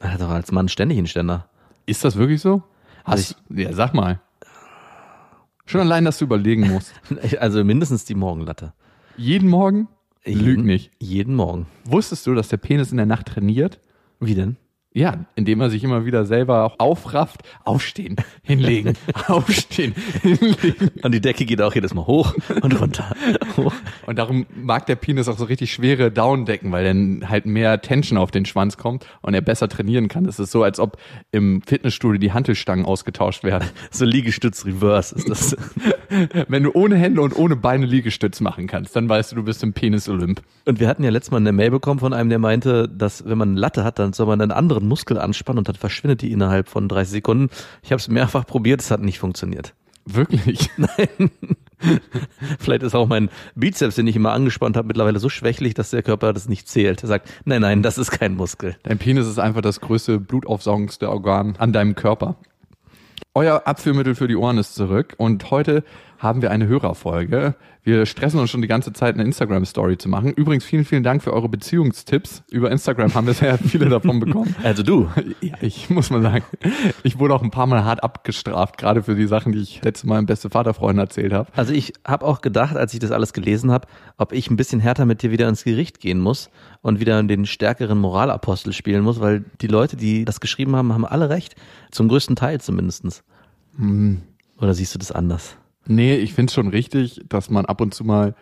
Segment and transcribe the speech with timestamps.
[0.00, 1.48] Man hat doch als Mann ständig einen Ständer.
[1.86, 2.62] Ist das wirklich so?
[3.04, 4.20] Also Hast, ja, sag mal.
[5.66, 6.92] Schon allein, dass du überlegen musst.
[7.38, 8.72] Also mindestens die Morgenlatte.
[9.16, 9.88] Jeden Morgen?
[10.24, 10.90] Lüg nicht.
[10.98, 11.66] Jeden Morgen.
[11.84, 13.78] Wusstest du, dass der Penis in der Nacht trainiert?
[14.18, 14.56] Wie denn?
[14.92, 17.42] Ja, indem er sich immer wieder selber auch aufrafft.
[17.62, 18.94] Aufstehen, hinlegen,
[19.28, 20.90] aufstehen, hinlegen.
[21.04, 23.14] Und die Decke geht auch jedes Mal hoch und runter.
[23.56, 23.72] Hoch.
[24.06, 28.18] Und darum mag der Penis auch so richtig schwere Downdecken, weil dann halt mehr Tension
[28.18, 30.24] auf den Schwanz kommt und er besser trainieren kann.
[30.24, 30.96] Es ist so, als ob
[31.30, 33.68] im Fitnessstudio die Hantelstangen ausgetauscht werden.
[33.92, 35.56] So Liegestütz Reverse ist das.
[36.48, 39.62] Wenn du ohne Hände und ohne Beine Liegestütz machen kannst, dann weißt du, du bist
[39.62, 40.42] im Penis-Olymp.
[40.64, 43.38] Und wir hatten ja letztes Mal eine Mail bekommen von einem, der meinte, dass wenn
[43.38, 44.50] man eine Latte hat, dann soll man einen
[44.80, 47.50] anderen Muskel anspannen und dann verschwindet die innerhalb von 30 Sekunden.
[47.82, 49.74] Ich habe es mehrfach probiert, es hat nicht funktioniert.
[50.06, 50.70] Wirklich?
[52.58, 56.02] Vielleicht ist auch mein Bizeps, den ich immer angespannt habe, mittlerweile so schwächlich, dass der
[56.02, 57.02] Körper das nicht zählt.
[57.02, 58.76] Er sagt, nein, nein, das ist kein Muskel.
[58.82, 62.36] Dein Penis ist einfach das größte blutaufsaugendste Organ an deinem Körper.
[63.34, 65.84] Euer Abführmittel für die Ohren ist zurück und heute
[66.20, 67.54] haben wir eine Hörerfolge.
[67.82, 70.34] Wir stressen uns schon die ganze Zeit eine Instagram-Story zu machen.
[70.34, 72.42] Übrigens vielen, vielen Dank für eure Beziehungstipps.
[72.50, 74.54] Über Instagram haben wir sehr viele davon bekommen.
[74.62, 75.08] Also du.
[75.40, 76.44] Ja, ich muss mal sagen,
[77.02, 80.04] ich wurde auch ein paar Mal hart abgestraft, gerade für die Sachen, die ich letztes
[80.04, 81.50] Mal im beste Vaterfreund erzählt habe.
[81.56, 84.80] Also ich habe auch gedacht, als ich das alles gelesen habe, ob ich ein bisschen
[84.80, 86.50] härter mit dir wieder ins Gericht gehen muss
[86.82, 91.06] und wieder den stärkeren Moralapostel spielen muss, weil die Leute, die das geschrieben haben, haben
[91.06, 91.56] alle recht.
[91.90, 93.24] Zum größten Teil zumindestens.
[94.58, 95.56] Oder siehst du das anders?
[95.86, 98.34] Nee, ich finde es schon richtig, dass man ab und zu mal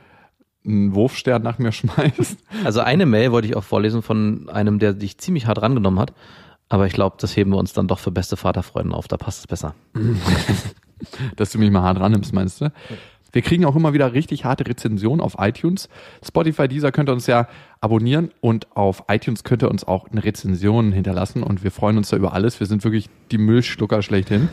[0.65, 2.39] einen Wurfstern nach mir schmeißt.
[2.65, 6.13] Also eine Mail wollte ich auch vorlesen von einem, der dich ziemlich hart rangenommen hat.
[6.69, 9.09] Aber ich glaube, das heben wir uns dann doch für beste Vaterfreuden auf.
[9.09, 9.75] Da passt es besser.
[11.37, 12.73] dass du mich mal hart rannimmst, meinst du?
[13.33, 15.89] Wir kriegen auch immer wieder richtig harte Rezensionen auf iTunes.
[16.27, 17.47] Spotify, dieser könnt ihr uns ja
[17.81, 22.09] abonnieren und auf iTunes könnt ihr uns auch eine Rezension hinterlassen und wir freuen uns
[22.09, 22.59] da über alles.
[22.59, 24.49] Wir sind wirklich die Müllschlucker schlechthin.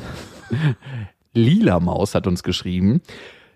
[1.36, 3.02] Lila Maus hat uns geschrieben.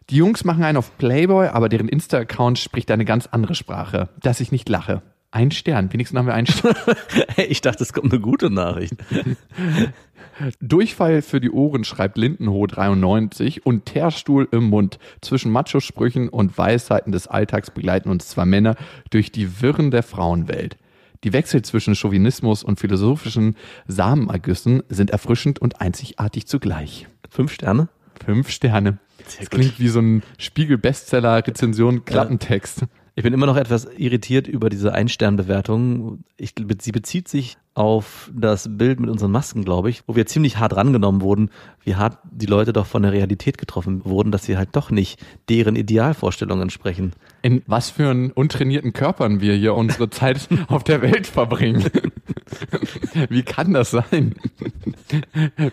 [0.09, 4.09] Die Jungs machen einen auf Playboy, aber deren Insta-Account spricht eine ganz andere Sprache.
[4.21, 5.01] Dass ich nicht lache.
[5.31, 5.93] Ein Stern.
[5.93, 6.75] Wenigstens haben wir einen Stern.
[7.35, 8.95] Hey, ich dachte, es kommt eine gute Nachricht.
[10.61, 14.97] Durchfall für die Ohren schreibt Lindenhoh 93 und Teerstuhl im Mund.
[15.21, 18.75] Zwischen Macho-Sprüchen und Weisheiten des Alltags begleiten uns zwei Männer
[19.11, 20.77] durch die Wirren der Frauenwelt.
[21.23, 23.55] Die Wechsel zwischen Chauvinismus und philosophischen
[23.87, 27.07] Samenergüssen sind erfrischend und einzigartig zugleich.
[27.29, 27.87] Fünf Sterne?
[28.25, 28.97] Fünf Sterne.
[29.27, 29.59] Sehr Das gut.
[29.59, 32.83] klingt wie so ein Spiegel-Bestseller-Rezension-Klappentext.
[33.19, 36.23] Ich bin immer noch etwas irritiert über diese Ein-Stern-Bewertung.
[36.39, 40.77] Sie bezieht sich auf das Bild mit unseren Masken, glaube ich, wo wir ziemlich hart
[40.77, 41.49] rangenommen wurden,
[41.83, 45.19] wie hart die Leute doch von der Realität getroffen wurden, dass sie halt doch nicht
[45.49, 47.11] deren Idealvorstellungen entsprechen.
[47.41, 51.83] In was für einen untrainierten Körpern wir hier unsere Zeit auf der Welt verbringen.
[53.29, 54.35] Wie kann das sein?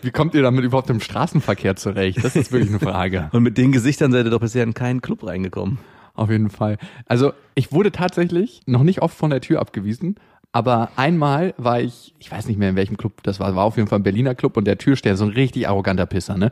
[0.02, 2.24] Wie kommt ihr damit überhaupt im Straßenverkehr zurecht?
[2.24, 3.28] Das ist wirklich eine Frage.
[3.30, 5.78] Und mit den Gesichtern seid ihr doch bisher in keinen Club reingekommen.
[6.16, 6.78] Auf jeden Fall.
[7.04, 10.16] Also ich wurde tatsächlich noch nicht oft von der Tür abgewiesen,
[10.50, 13.76] aber einmal war ich, ich weiß nicht mehr in welchem Club das war, war auf
[13.76, 16.50] jeden Fall ein Berliner Club und der Türsteher, so ein richtig arroganter Pisser, ne?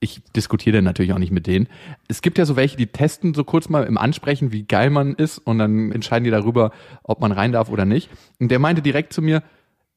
[0.00, 1.68] Ich diskutiere dann natürlich auch nicht mit denen.
[2.08, 5.14] Es gibt ja so welche, die testen so kurz mal im Ansprechen, wie geil man
[5.14, 6.72] ist und dann entscheiden die darüber,
[7.04, 8.10] ob man rein darf oder nicht.
[8.38, 9.42] Und der meinte direkt zu mir,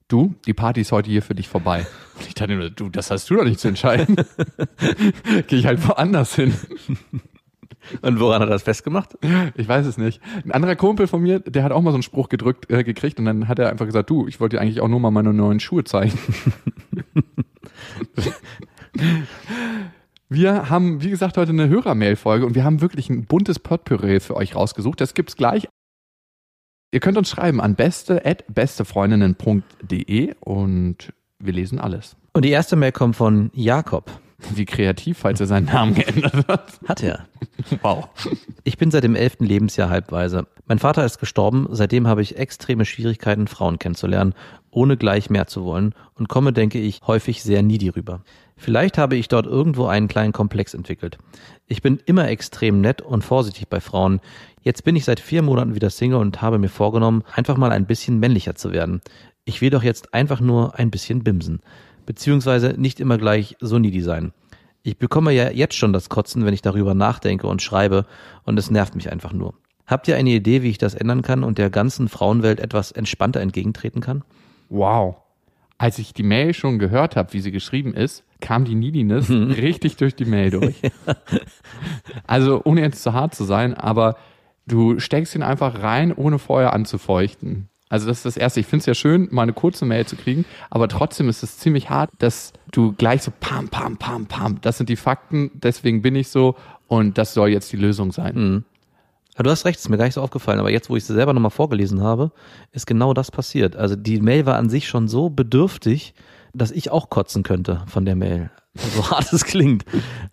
[0.08, 1.86] du, die Party ist heute hier für dich vorbei.
[2.20, 4.16] Und ich dachte nur, du, das hast du doch nicht zu entscheiden.
[5.48, 6.54] Gehe ich halt woanders hin.
[8.02, 9.18] Und woran hat er das festgemacht?
[9.56, 10.22] Ich weiß es nicht.
[10.44, 13.20] Ein anderer Kumpel von mir, der hat auch mal so einen Spruch gedrückt, äh, gekriegt
[13.20, 15.34] und dann hat er einfach gesagt, du, ich wollte dir eigentlich auch nur mal meine
[15.34, 16.18] neuen Schuhe zeigen.
[20.30, 24.36] Wir haben, wie gesagt, heute eine Hörermail-Folge und wir haben wirklich ein buntes Potpourri für
[24.36, 25.00] euch rausgesucht.
[25.00, 25.70] Das gibt's gleich.
[26.92, 32.18] Ihr könnt uns schreiben an beste.bestefreundinnen.de und wir lesen alles.
[32.34, 34.12] Und die erste Mail kommt von Jakob.
[34.54, 36.80] Wie kreativ, falls er seinen Namen geändert hat.
[36.88, 37.28] Hat er.
[37.82, 38.08] Wow.
[38.64, 40.46] Ich bin seit dem elften Lebensjahr halbweise.
[40.68, 44.36] Mein Vater ist gestorben, seitdem habe ich extreme Schwierigkeiten, Frauen kennenzulernen,
[44.70, 48.22] ohne gleich mehr zu wollen und komme, denke ich, häufig sehr needy rüber.
[48.58, 51.18] Vielleicht habe ich dort irgendwo einen kleinen Komplex entwickelt.
[51.66, 54.20] Ich bin immer extrem nett und vorsichtig bei Frauen.
[54.62, 57.88] Jetzt bin ich seit vier Monaten wieder Single und habe mir vorgenommen, einfach mal ein
[57.88, 59.02] bisschen männlicher zu werden.
[59.46, 61.62] Ich will doch jetzt einfach nur ein bisschen bimsen.
[62.08, 64.32] Beziehungsweise nicht immer gleich so needy sein.
[64.82, 68.06] Ich bekomme ja jetzt schon das Kotzen, wenn ich darüber nachdenke und schreibe
[68.46, 69.56] und es nervt mich einfach nur.
[69.86, 73.42] Habt ihr eine Idee, wie ich das ändern kann und der ganzen Frauenwelt etwas entspannter
[73.42, 74.24] entgegentreten kann?
[74.70, 75.18] Wow.
[75.78, 79.98] Als ich die Mail schon gehört habe, wie sie geschrieben ist, kam die Neediness richtig
[79.98, 80.82] durch die Mail durch.
[82.26, 84.16] Also ohne jetzt zu hart zu sein, aber
[84.66, 87.70] du steckst ihn einfach rein, ohne vorher anzufeuchten.
[87.90, 88.60] Also das ist das Erste.
[88.60, 91.58] Ich finde es ja schön, mal eine kurze Mail zu kriegen, aber trotzdem ist es
[91.58, 96.02] ziemlich hart, dass du gleich so pam, pam, pam, pam, das sind die Fakten, deswegen
[96.02, 96.56] bin ich so
[96.88, 98.66] und das soll jetzt die Lösung sein.
[99.38, 101.14] Ja, du hast recht, ist mir gar nicht so aufgefallen, aber jetzt, wo ich sie
[101.14, 102.32] selber nochmal vorgelesen habe,
[102.72, 103.76] ist genau das passiert.
[103.76, 106.16] Also die Mail war an sich schon so bedürftig,
[106.54, 108.50] dass ich auch kotzen könnte von der Mail.
[108.96, 109.86] So hart es klingt.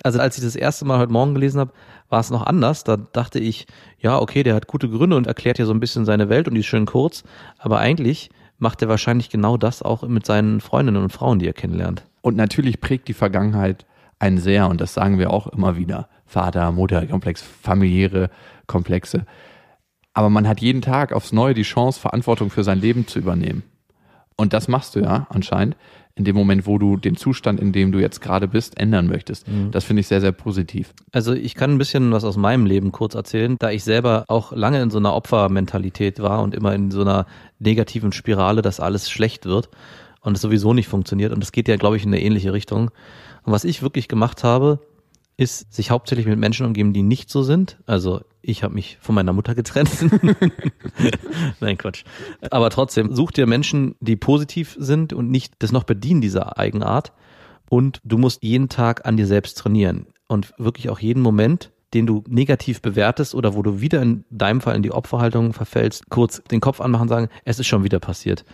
[0.02, 1.72] Also als ich das erste Mal heute Morgen gelesen habe,
[2.08, 2.84] war es noch anders.
[2.84, 3.66] Da dachte ich,
[3.98, 6.54] ja, okay, der hat gute Gründe und erklärt ja so ein bisschen seine Welt und
[6.54, 7.24] die ist schön kurz.
[7.58, 11.52] Aber eigentlich macht er wahrscheinlich genau das auch mit seinen Freundinnen und Frauen, die er
[11.52, 12.04] kennenlernt.
[12.22, 13.86] Und natürlich prägt die Vergangenheit
[14.18, 18.30] einen sehr, und das sagen wir auch immer wieder, Vater, Mutter, Komplex, familiäre
[18.66, 19.26] Komplexe.
[20.14, 23.64] Aber man hat jeden Tag aufs Neue die Chance, Verantwortung für sein Leben zu übernehmen.
[24.36, 25.76] Und das machst du ja anscheinend
[26.16, 29.46] in dem Moment, wo du den Zustand, in dem du jetzt gerade bist, ändern möchtest.
[29.72, 30.94] Das finde ich sehr, sehr positiv.
[31.10, 34.52] Also ich kann ein bisschen was aus meinem Leben kurz erzählen, da ich selber auch
[34.52, 37.26] lange in so einer Opfermentalität war und immer in so einer
[37.58, 39.70] negativen Spirale, dass alles schlecht wird
[40.20, 41.32] und es sowieso nicht funktioniert.
[41.32, 42.90] Und das geht ja, glaube ich, in eine ähnliche Richtung.
[43.42, 44.78] Und was ich wirklich gemacht habe,
[45.36, 47.78] ist sich hauptsächlich mit Menschen umgeben, die nicht so sind.
[47.86, 49.90] Also ich habe mich von meiner Mutter getrennt.
[51.60, 52.04] Nein, Quatsch.
[52.50, 57.12] Aber trotzdem, such dir Menschen, die positiv sind und nicht das noch bedienen, dieser Eigenart.
[57.68, 60.06] Und du musst jeden Tag an dir selbst trainieren.
[60.28, 64.60] Und wirklich auch jeden Moment, den du negativ bewertest oder wo du wieder in deinem
[64.60, 68.00] Fall in die Opferhaltung verfällst, kurz den Kopf anmachen und sagen, es ist schon wieder
[68.00, 68.44] passiert.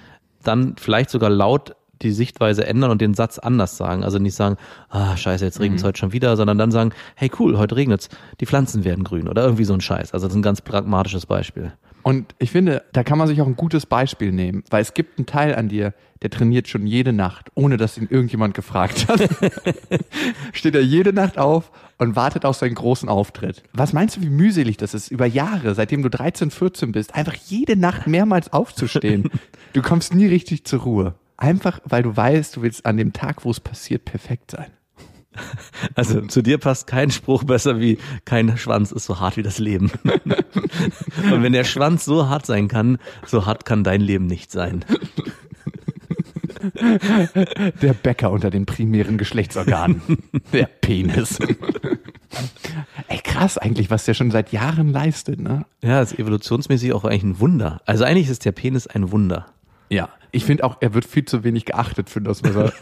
[0.42, 4.04] Dann vielleicht sogar laut die Sichtweise ändern und den Satz anders sagen.
[4.04, 4.56] Also nicht sagen,
[4.88, 8.08] ah, scheiße, jetzt regnet es heute schon wieder, sondern dann sagen, hey cool, heute regnet's,
[8.40, 10.12] die Pflanzen werden grün oder irgendwie so ein Scheiß.
[10.12, 11.72] Also das ist ein ganz pragmatisches Beispiel.
[12.02, 15.18] Und ich finde, da kann man sich auch ein gutes Beispiel nehmen, weil es gibt
[15.18, 15.92] einen Teil an dir,
[16.22, 19.20] der trainiert schon jede Nacht, ohne dass ihn irgendjemand gefragt hat.
[20.52, 23.62] Steht er jede Nacht auf und wartet auf seinen großen Auftritt.
[23.72, 27.34] Was meinst du, wie mühselig das ist, über Jahre, seitdem du 13, 14 bist, einfach
[27.34, 29.30] jede Nacht mehrmals aufzustehen?
[29.72, 31.14] Du kommst nie richtig zur Ruhe.
[31.40, 34.70] Einfach, weil du weißt, du willst an dem Tag, wo es passiert, perfekt sein.
[35.94, 39.58] Also zu dir passt kein Spruch besser wie kein Schwanz ist so hart wie das
[39.58, 39.90] Leben.
[40.04, 44.84] Und wenn der Schwanz so hart sein kann, so hart kann dein Leben nicht sein.
[47.80, 50.02] Der Bäcker unter den primären Geschlechtsorganen.
[50.52, 51.38] Der Penis.
[53.08, 55.64] Ey, krass eigentlich, was der schon seit Jahren leistet, ne?
[55.82, 57.80] Ja, ist evolutionsmäßig auch eigentlich ein Wunder.
[57.86, 59.46] Also eigentlich ist der Penis ein Wunder.
[59.88, 60.10] Ja.
[60.32, 62.72] Ich finde auch, er wird viel zu wenig geachtet für das, was er.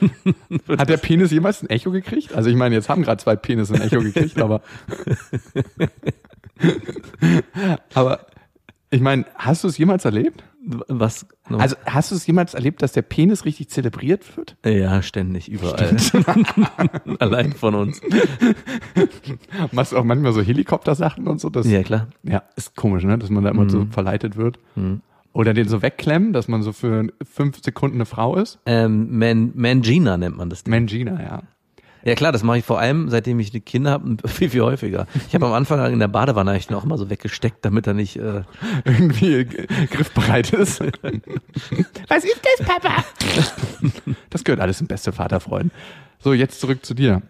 [0.79, 2.35] Hat der Penis jemals ein Echo gekriegt?
[2.35, 4.63] Also ich meine, jetzt haben gerade zwei Penisse ein Echo gekriegt, aber.
[7.95, 8.27] aber
[8.91, 10.45] ich meine, hast du es jemals erlebt?
[10.89, 11.27] Was?
[11.49, 14.57] Also hast du es jemals erlebt, dass der Penis richtig zelebriert wird?
[14.65, 15.97] ja, ständig, überall.
[17.21, 18.01] Allein von uns.
[19.73, 21.49] Machst du auch manchmal so Helikoptersachen und so?
[21.49, 22.09] Das, Ja, klar.
[22.23, 23.19] Ja, ist komisch, ne?
[23.19, 24.59] Dass man da immer so verleitet wird.
[25.39, 28.59] Oder den so wegklemmen, dass man so für fünf Sekunden eine Frau ist.
[28.67, 30.65] Ähm, Man Mangina nennt man das.
[30.65, 30.75] Ding.
[30.75, 31.43] Mangina, ja.
[32.05, 35.07] Ja klar, das mache ich vor allem, seitdem ich die Kinder habe, viel, viel häufiger.
[35.29, 37.95] Ich habe am Anfang in der Badewanne ich den auch immer so weggesteckt, damit er
[37.95, 38.17] nicht...
[38.17, 38.43] Äh,
[38.85, 40.81] Irgendwie griffbereit ist.
[42.09, 43.05] Was ist das, Papa?
[44.31, 45.71] Das gehört alles im beste Vaterfreund.
[46.19, 47.23] So, jetzt zurück zu dir.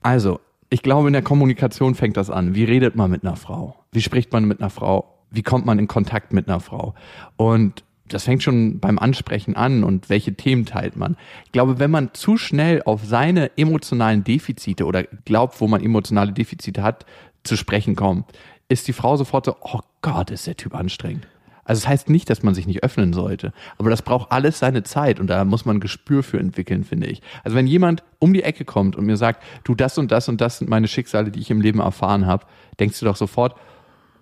[0.00, 0.40] Also,
[0.70, 2.54] ich glaube, in der Kommunikation fängt das an.
[2.54, 3.76] Wie redet man mit einer Frau?
[3.92, 5.21] Wie spricht man mit einer Frau?
[5.32, 6.94] Wie kommt man in Kontakt mit einer Frau?
[7.36, 11.16] Und das fängt schon beim Ansprechen an und welche Themen teilt man.
[11.46, 16.32] Ich glaube, wenn man zu schnell auf seine emotionalen Defizite oder glaubt, wo man emotionale
[16.32, 17.06] Defizite hat,
[17.42, 18.26] zu sprechen kommt,
[18.68, 21.26] ist die Frau sofort so, oh Gott, ist der Typ anstrengend.
[21.64, 24.58] Also es das heißt nicht, dass man sich nicht öffnen sollte, aber das braucht alles
[24.58, 27.22] seine Zeit und da muss man ein Gespür für entwickeln, finde ich.
[27.44, 30.40] Also wenn jemand um die Ecke kommt und mir sagt, du das und das und
[30.40, 32.46] das sind meine Schicksale, die ich im Leben erfahren habe,
[32.80, 33.54] denkst du doch sofort,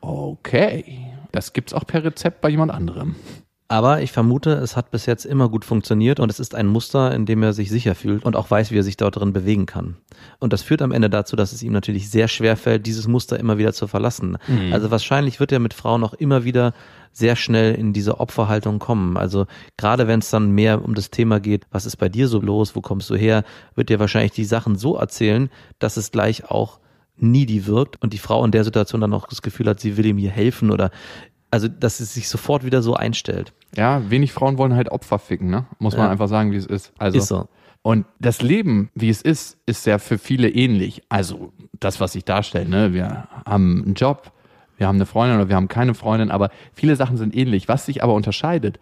[0.00, 0.85] okay,
[1.33, 3.16] das gibt's auch per Rezept bei jemand anderem.
[3.71, 7.14] Aber ich vermute, es hat bis jetzt immer gut funktioniert und es ist ein Muster,
[7.14, 9.66] in dem er sich sicher fühlt und auch weiß, wie er sich dort drin bewegen
[9.66, 9.97] kann.
[10.40, 13.38] Und das führt am Ende dazu, dass es ihm natürlich sehr schwer fällt, dieses Muster
[13.38, 14.38] immer wieder zu verlassen.
[14.73, 16.75] Also wahrscheinlich wird er mit Frauen auch immer wieder
[17.12, 19.16] sehr schnell in diese Opferhaltung kommen.
[19.16, 22.40] Also gerade wenn es dann mehr um das Thema geht, was ist bei dir so
[22.40, 23.45] los, wo kommst du her,
[23.76, 26.80] wird er wahrscheinlich die Sachen so erzählen, dass es gleich auch
[27.20, 30.06] needy wirkt und die Frau in der Situation dann auch das Gefühl hat, sie will
[30.06, 30.90] ihm hier helfen oder
[31.52, 33.52] Also, dass es sich sofort wieder so einstellt.
[33.76, 35.66] Ja, wenig Frauen wollen halt Opfer ficken, ne?
[35.80, 36.12] Muss man Ja.
[36.12, 36.92] einfach sagen, wie es ist.
[36.98, 37.48] Also, Ist so.
[37.82, 41.02] Und das Leben, wie es ist, ist ja für viele ähnlich.
[41.08, 42.92] Also das, was ich darstelle, ne?
[42.94, 44.32] Wir haben einen Job,
[44.76, 47.66] wir haben eine Freundin oder wir haben keine Freundin, aber viele Sachen sind ähnlich.
[47.68, 48.78] Was sich aber unterscheidet,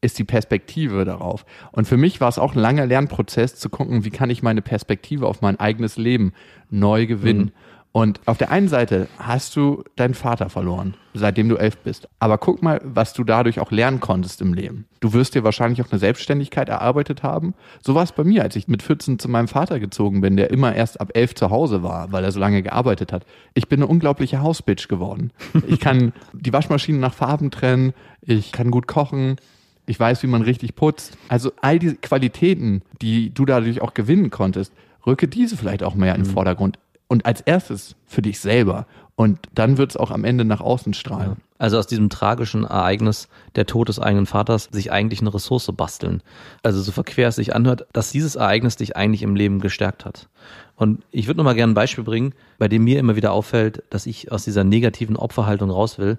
[0.00, 1.44] ist die Perspektive darauf.
[1.72, 4.62] Und für mich war es auch ein langer Lernprozess zu gucken, wie kann ich meine
[4.62, 6.32] Perspektive auf mein eigenes Leben
[6.70, 7.52] neu gewinnen.
[7.92, 12.08] Und auf der einen Seite hast du deinen Vater verloren, seitdem du elf bist.
[12.20, 14.86] Aber guck mal, was du dadurch auch lernen konntest im Leben.
[15.00, 17.52] Du wirst dir wahrscheinlich auch eine Selbstständigkeit erarbeitet haben.
[17.82, 20.50] So war es bei mir, als ich mit 14 zu meinem Vater gezogen bin, der
[20.50, 23.26] immer erst ab elf zu Hause war, weil er so lange gearbeitet hat.
[23.52, 25.30] Ich bin eine unglaubliche Hausbitch geworden.
[25.66, 29.36] Ich kann die Waschmaschine nach Farben trennen, ich kann gut kochen,
[29.84, 31.18] ich weiß, wie man richtig putzt.
[31.28, 34.72] Also all diese Qualitäten, die du dadurch auch gewinnen konntest,
[35.06, 36.78] rücke diese vielleicht auch mehr in den Vordergrund.
[37.12, 38.86] Und als erstes für dich selber.
[39.16, 41.36] Und dann wird es auch am Ende nach außen strahlen.
[41.58, 46.22] Also aus diesem tragischen Ereignis, der Tod des eigenen Vaters, sich eigentlich eine Ressource basteln.
[46.62, 50.30] Also so verquer es sich anhört, dass dieses Ereignis dich eigentlich im Leben gestärkt hat.
[50.74, 53.82] Und ich würde noch mal gerne ein Beispiel bringen, bei dem mir immer wieder auffällt,
[53.90, 56.18] dass ich aus dieser negativen Opferhaltung raus will.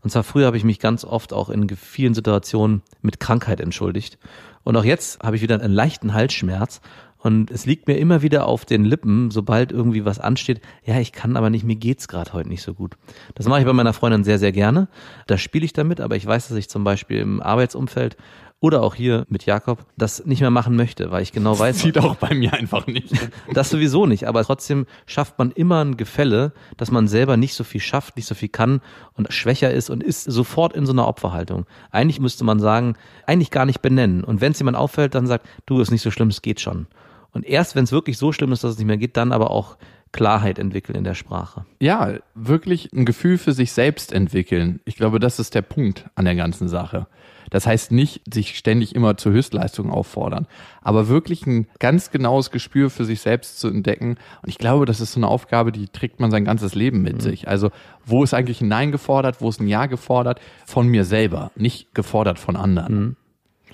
[0.00, 4.16] Und zwar früher habe ich mich ganz oft auch in vielen Situationen mit Krankheit entschuldigt.
[4.62, 6.80] Und auch jetzt habe ich wieder einen leichten Halsschmerz.
[7.22, 11.12] Und es liegt mir immer wieder auf den Lippen, sobald irgendwie was ansteht, ja, ich
[11.12, 12.96] kann aber nicht, mir geht's gerade heute nicht so gut.
[13.34, 14.88] Das mache ich bei meiner Freundin sehr, sehr gerne.
[15.26, 18.16] Da spiele ich damit, aber ich weiß, dass ich zum Beispiel im Arbeitsumfeld
[18.60, 21.98] oder auch hier mit Jakob das nicht mehr machen möchte, weil ich genau weiß, Zieht
[21.98, 23.12] auch bei mir einfach nicht.
[23.54, 27.64] das sowieso nicht, aber trotzdem schafft man immer ein Gefälle, dass man selber nicht so
[27.64, 28.82] viel schafft, nicht so viel kann
[29.14, 31.64] und schwächer ist und ist sofort in so einer Opferhaltung.
[31.90, 34.24] Eigentlich müsste man sagen, eigentlich gar nicht benennen.
[34.24, 36.86] Und wenn es jemand auffällt, dann sagt, du ist nicht so schlimm, es geht schon.
[37.32, 39.50] Und erst wenn es wirklich so schlimm ist, dass es nicht mehr geht, dann aber
[39.50, 39.76] auch
[40.12, 41.64] Klarheit entwickeln in der Sprache.
[41.80, 44.80] Ja, wirklich ein Gefühl für sich selbst entwickeln.
[44.84, 47.06] Ich glaube, das ist der Punkt an der ganzen Sache.
[47.50, 50.46] Das heißt nicht, sich ständig immer zur Höchstleistung auffordern,
[50.82, 54.16] aber wirklich ein ganz genaues Gespür für sich selbst zu entdecken.
[54.42, 57.20] Und ich glaube, das ist so eine Aufgabe, die trägt man sein ganzes Leben mit
[57.20, 57.48] sich.
[57.48, 57.70] Also,
[58.06, 60.40] wo ist eigentlich ein Nein gefordert, wo ist ein Ja gefordert?
[60.64, 63.16] Von mir selber, nicht gefordert von anderen.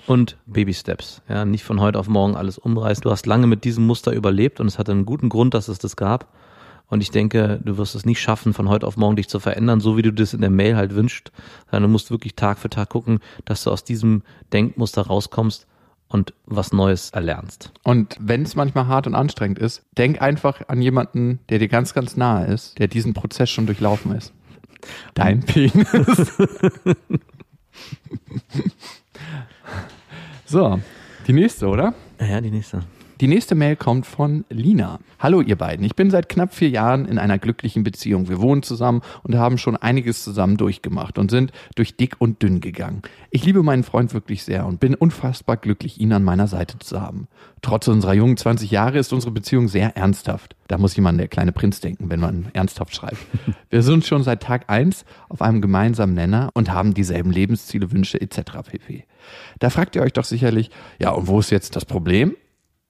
[0.07, 1.21] Und Baby Steps.
[1.27, 3.01] Ja, nicht von heute auf morgen alles umreißen.
[3.01, 5.79] Du hast lange mit diesem Muster überlebt und es hatte einen guten Grund, dass es
[5.79, 6.33] das gab.
[6.89, 9.81] Und ich denke, du wirst es nicht schaffen, von heute auf morgen dich zu verändern,
[9.81, 11.33] so wie du das in der Mail halt wünschst.
[11.69, 14.23] Sondern du musst wirklich Tag für Tag gucken, dass du aus diesem
[14.53, 15.67] Denkmuster rauskommst
[16.07, 17.73] und was Neues erlernst.
[17.83, 21.93] Und wenn es manchmal hart und anstrengend ist, denk einfach an jemanden, der dir ganz,
[21.93, 24.31] ganz nahe ist, der diesen Prozess schon durchlaufen ist.
[25.15, 25.85] Dein Penis.
[30.47, 30.79] so,
[31.27, 31.93] die nächste, oder?
[32.19, 32.81] Ja, die nächste.
[33.19, 34.99] Die nächste Mail kommt von Lina.
[35.17, 38.29] Hallo ihr beiden, ich bin seit knapp vier Jahren in einer glücklichen Beziehung.
[38.29, 42.61] Wir wohnen zusammen und haben schon einiges zusammen durchgemacht und sind durch dick und dünn
[42.61, 43.01] gegangen.
[43.31, 47.01] Ich liebe meinen Freund wirklich sehr und bin unfassbar glücklich, ihn an meiner Seite zu
[47.01, 47.27] haben.
[47.63, 50.55] Trotz unserer jungen 20 Jahre ist unsere Beziehung sehr ernsthaft.
[50.67, 53.17] Da muss jemand der kleine Prinz denken, wenn man ernsthaft schreibt.
[53.71, 58.21] Wir sind schon seit Tag eins auf einem gemeinsamen Nenner und haben dieselben Lebensziele, Wünsche
[58.21, 58.41] etc.
[58.69, 59.05] pp.
[59.57, 60.69] Da fragt ihr euch doch sicherlich,
[60.99, 62.35] ja und wo ist jetzt das Problem?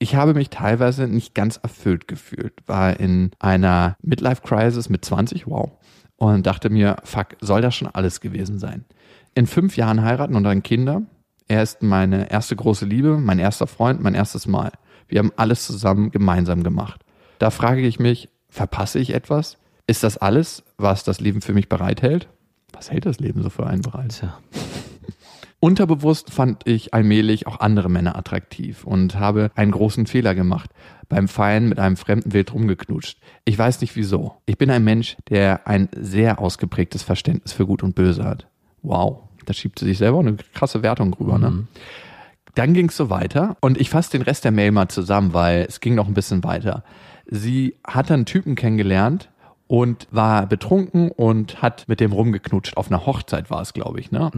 [0.00, 5.72] Ich habe mich teilweise nicht ganz erfüllt gefühlt, war in einer Midlife-Crisis mit 20, wow,
[6.16, 8.84] und dachte mir, fuck, soll das schon alles gewesen sein?
[9.34, 11.02] In fünf Jahren heiraten und dann Kinder.
[11.48, 14.70] Er ist meine erste große Liebe, mein erster Freund, mein erstes Mal.
[15.08, 17.04] Wir haben alles zusammen gemeinsam gemacht.
[17.38, 19.58] Da frage ich mich, verpasse ich etwas?
[19.86, 22.28] Ist das alles, was das Leben für mich bereithält?
[22.72, 24.18] Was hält das Leben so für einen bereit?
[24.18, 24.38] Tja.
[25.60, 30.70] Unterbewusst fand ich allmählich auch andere Männer attraktiv und habe einen großen Fehler gemacht.
[31.08, 33.18] Beim Feiern mit einem Fremden wild rumgeknutscht.
[33.44, 34.36] Ich weiß nicht wieso.
[34.46, 38.46] Ich bin ein Mensch, der ein sehr ausgeprägtes Verständnis für Gut und Böse hat.
[38.82, 39.22] Wow.
[39.46, 41.66] Da schiebt sie sich selber eine krasse Wertung rüber, ne?
[42.54, 45.64] Dann ging es so weiter und ich fasse den Rest der Mail mal zusammen, weil
[45.68, 46.84] es ging noch ein bisschen weiter.
[47.26, 49.30] Sie hat einen Typen kennengelernt
[49.66, 52.76] und war betrunken und hat mit dem rumgeknutscht.
[52.76, 54.30] Auf einer Hochzeit war es, glaube ich, ne?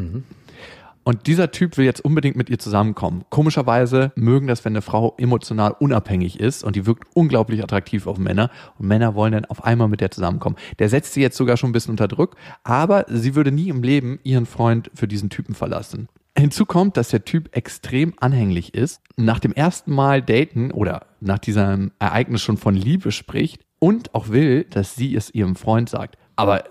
[1.02, 3.24] Und dieser Typ will jetzt unbedingt mit ihr zusammenkommen.
[3.30, 8.18] Komischerweise mögen das, wenn eine Frau emotional unabhängig ist und die wirkt unglaublich attraktiv auf
[8.18, 10.56] Männer und Männer wollen dann auf einmal mit der zusammenkommen.
[10.78, 13.82] Der setzt sie jetzt sogar schon ein bisschen unter Druck, aber sie würde nie im
[13.82, 16.08] Leben ihren Freund für diesen Typen verlassen.
[16.36, 21.38] Hinzu kommt, dass der Typ extrem anhänglich ist, nach dem ersten Mal daten oder nach
[21.38, 26.16] diesem Ereignis schon von Liebe spricht und auch will, dass sie es ihrem Freund sagt.
[26.36, 26.64] Aber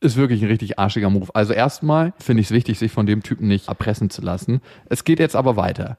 [0.00, 1.28] ist wirklich ein richtig arschiger Move.
[1.34, 4.60] Also erstmal finde ich es wichtig, sich von dem Typen nicht erpressen zu lassen.
[4.88, 5.98] Es geht jetzt aber weiter.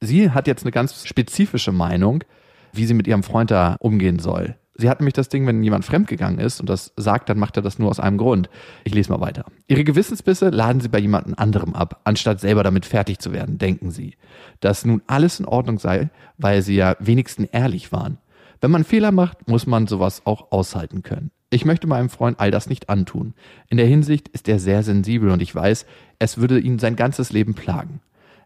[0.00, 2.24] Sie hat jetzt eine ganz spezifische Meinung,
[2.72, 4.56] wie sie mit ihrem Freund da umgehen soll.
[4.74, 7.62] Sie hat nämlich das Ding, wenn jemand fremdgegangen ist und das sagt, dann macht er
[7.62, 8.48] das nur aus einem Grund.
[8.84, 9.44] Ich lese mal weiter.
[9.68, 13.90] Ihre Gewissensbisse laden Sie bei jemandem anderem ab, anstatt selber damit fertig zu werden, denken
[13.90, 14.16] Sie.
[14.60, 18.18] Dass nun alles in Ordnung sei, weil Sie ja wenigstens ehrlich waren.
[18.60, 21.30] Wenn man Fehler macht, muss man sowas auch aushalten können.
[21.52, 23.34] Ich möchte meinem Freund all das nicht antun.
[23.68, 25.84] In der Hinsicht ist er sehr sensibel und ich weiß,
[26.18, 28.00] es würde ihn sein ganzes Leben plagen.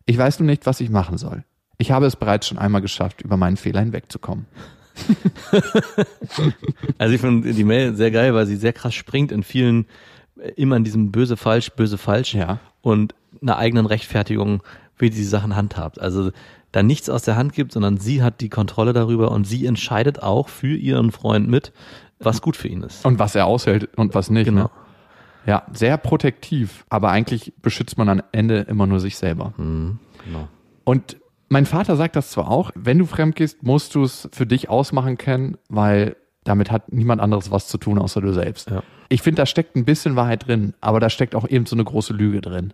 [0.06, 1.44] Ich weiß nur nicht, was ich machen soll.
[1.78, 4.46] Ich habe es bereits schon einmal geschafft, über meinen Fehler hinwegzukommen.
[6.98, 9.86] Also ich finde die Mail sehr geil, weil sie sehr krass springt in vielen,
[10.40, 12.60] äh, immer in diesem böse falsch, böse falsch Ja.
[12.80, 14.62] und einer eigenen Rechtfertigung,
[14.98, 16.00] wie sie die Sachen handhabt.
[16.00, 16.30] Also
[16.72, 20.22] da nichts aus der Hand gibt, sondern sie hat die Kontrolle darüber und sie entscheidet
[20.22, 21.72] auch für ihren Freund mit,
[22.18, 23.04] was gut für ihn ist.
[23.04, 24.46] Und was er aushält und was nicht.
[24.46, 24.64] Genau.
[24.64, 24.70] Ne?
[25.46, 29.54] Ja, sehr protektiv, aber eigentlich beschützt man am Ende immer nur sich selber.
[29.56, 30.48] Genau.
[30.84, 31.18] Und
[31.48, 34.68] mein Vater sagt das zwar auch, wenn du fremd gehst, musst du es für dich
[34.68, 38.70] ausmachen können, weil damit hat niemand anderes was zu tun, außer du selbst.
[38.70, 38.82] Ja.
[39.08, 41.84] Ich finde, da steckt ein bisschen Wahrheit drin, aber da steckt auch eben so eine
[41.84, 42.72] große Lüge drin.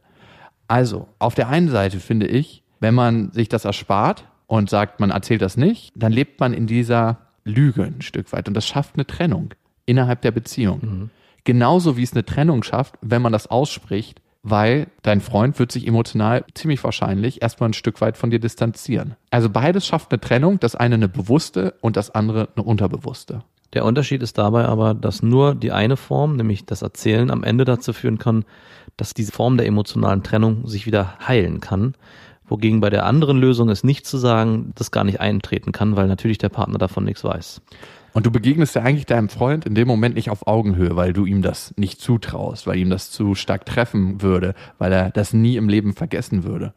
[0.69, 5.11] Also, auf der einen Seite finde ich, wenn man sich das erspart und sagt, man
[5.11, 8.95] erzählt das nicht, dann lebt man in dieser Lüge ein Stück weit und das schafft
[8.95, 9.55] eine Trennung
[9.87, 11.11] innerhalb der Beziehung.
[11.45, 15.87] Genauso wie es eine Trennung schafft, wenn man das ausspricht, weil dein Freund wird sich
[15.87, 19.17] emotional ziemlich wahrscheinlich erstmal ein Stück weit von dir distanzieren.
[19.31, 23.43] Also beides schafft eine Trennung, das eine eine bewusste und das andere eine unterbewusste.
[23.73, 27.65] Der Unterschied ist dabei aber, dass nur die eine Form, nämlich das Erzählen, am Ende
[27.65, 28.45] dazu führen kann,
[28.97, 31.95] dass diese Form der emotionalen Trennung sich wieder heilen kann.
[32.53, 36.07] Wogegen bei der anderen Lösung es nicht zu sagen, das gar nicht eintreten kann, weil
[36.07, 37.63] natürlich der Partner davon nichts weiß.
[38.13, 41.25] Und du begegnest ja eigentlich deinem Freund in dem Moment nicht auf Augenhöhe, weil du
[41.25, 45.57] ihm das nicht zutraust, weil ihm das zu stark treffen würde, weil er das nie
[45.57, 46.75] im Leben vergessen würde.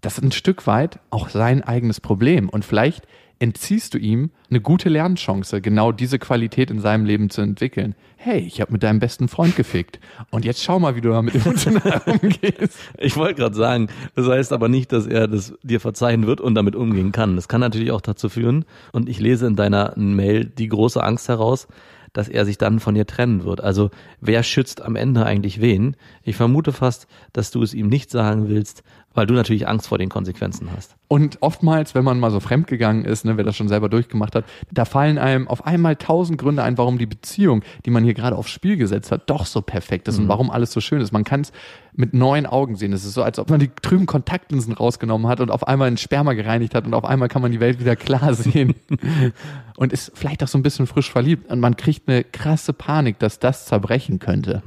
[0.00, 2.48] Das ist ein Stück weit auch sein eigenes Problem.
[2.48, 7.42] Und vielleicht entziehst du ihm eine gute Lernchance, genau diese Qualität in seinem Leben zu
[7.42, 7.94] entwickeln.
[8.16, 10.00] Hey, ich habe mit deinem besten Freund gefickt.
[10.30, 12.78] Und jetzt schau mal, wie du damit emotional umgehst.
[12.98, 16.54] Ich wollte gerade sagen, das heißt aber nicht, dass er das dir verzeihen wird und
[16.54, 17.36] damit umgehen kann.
[17.36, 21.28] Das kann natürlich auch dazu führen, und ich lese in deiner Mail die große Angst
[21.28, 21.68] heraus,
[22.16, 23.60] dass er sich dann von dir trennen wird.
[23.60, 23.90] Also
[24.22, 25.96] wer schützt am Ende eigentlich wen?
[26.22, 28.82] Ich vermute fast, dass du es ihm nicht sagen willst,
[29.16, 30.94] weil du natürlich Angst vor den Konsequenzen hast.
[31.08, 34.44] Und oftmals, wenn man mal so fremdgegangen ist, ne, wer das schon selber durchgemacht hat,
[34.70, 38.36] da fallen einem auf einmal tausend Gründe ein, warum die Beziehung, die man hier gerade
[38.36, 41.12] aufs Spiel gesetzt hat, doch so perfekt ist und warum alles so schön ist.
[41.12, 41.52] Man kann es
[41.94, 42.92] mit neuen Augen sehen.
[42.92, 45.96] Es ist so, als ob man die trüben Kontaktlinsen rausgenommen hat und auf einmal ein
[45.96, 48.74] Sperma gereinigt hat und auf einmal kann man die Welt wieder klar sehen.
[49.76, 53.18] und ist vielleicht auch so ein bisschen frisch verliebt und man kriegt eine krasse Panik,
[53.18, 54.62] dass das zerbrechen könnte.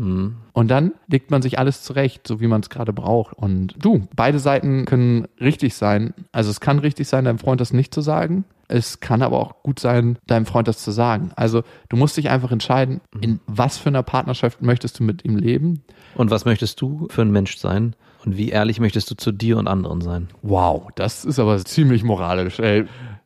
[0.53, 3.33] Und dann legt man sich alles zurecht, so wie man es gerade braucht.
[3.33, 6.13] Und du, beide Seiten können richtig sein.
[6.31, 8.45] Also es kann richtig sein, deinem Freund das nicht zu sagen.
[8.67, 11.31] Es kann aber auch gut sein, deinem Freund das zu sagen.
[11.35, 15.37] Also du musst dich einfach entscheiden, in was für einer Partnerschaft möchtest du mit ihm
[15.37, 15.83] leben.
[16.15, 17.95] Und was möchtest du für ein Mensch sein?
[18.25, 20.27] Und wie ehrlich möchtest du zu dir und anderen sein?
[20.41, 22.59] Wow, das ist aber ziemlich moralisch.
[22.59, 22.85] Ey.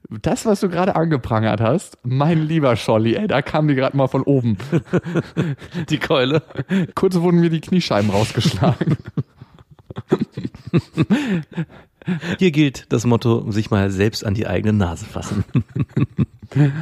[0.09, 4.07] Das, was du gerade angeprangert hast, mein lieber Scholli, ey, da kam die gerade mal
[4.07, 4.57] von oben.
[5.89, 6.43] Die Keule.
[6.93, 8.97] Kurz wurden mir die Kniescheiben rausgeschlagen.
[12.37, 15.45] Hier gilt das Motto, sich mal selbst an die eigene Nase fassen.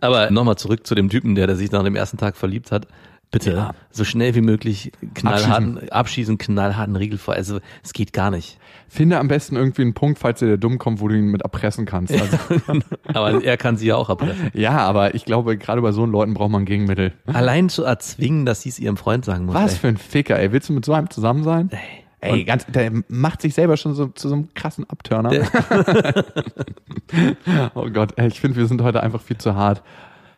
[0.00, 2.86] Aber nochmal zurück zu dem Typen, der, der sich nach dem ersten Tag verliebt hat.
[3.32, 3.74] Bitte Ja.
[3.90, 7.34] so schnell wie möglich knallharten, abschießen, knallharten Riegel vor.
[7.34, 8.58] Also es geht gar nicht.
[8.88, 11.42] Finde am besten irgendwie einen Punkt, falls dir der dumm kommt, wo du ihn mit
[11.42, 12.14] erpressen kannst.
[12.14, 12.38] Also,
[13.12, 14.50] Aber er kann sie ja auch erpressen.
[14.54, 17.12] ja, aber ich glaube, gerade bei so einen Leuten braucht man Gegenmittel.
[17.26, 19.54] Allein zu erzwingen, dass sie es ihrem Freund sagen muss.
[19.56, 19.78] Was ey.
[19.80, 20.52] für ein Ficker, ey.
[20.52, 21.70] Willst du mit so einem zusammen sein?
[21.72, 22.04] Ey.
[22.32, 25.30] Ey, ganz, der macht sich selber schon so zu so einem krassen Abturner.
[27.74, 29.82] oh Gott, ey, ich finde, wir sind heute einfach viel zu hart.